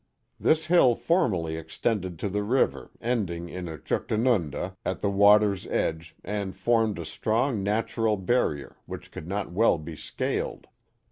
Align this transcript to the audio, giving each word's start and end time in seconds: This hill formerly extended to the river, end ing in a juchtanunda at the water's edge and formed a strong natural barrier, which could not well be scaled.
This 0.39 0.65
hill 0.65 0.95
formerly 0.95 1.57
extended 1.57 2.17
to 2.17 2.27
the 2.27 2.41
river, 2.41 2.89
end 3.01 3.29
ing 3.29 3.47
in 3.49 3.67
a 3.67 3.77
juchtanunda 3.77 4.75
at 4.83 4.99
the 4.99 5.11
water's 5.11 5.67
edge 5.67 6.15
and 6.23 6.55
formed 6.55 6.97
a 6.97 7.05
strong 7.05 7.61
natural 7.61 8.17
barrier, 8.17 8.77
which 8.87 9.11
could 9.11 9.27
not 9.27 9.51
well 9.51 9.77
be 9.77 9.95
scaled. 9.95 10.65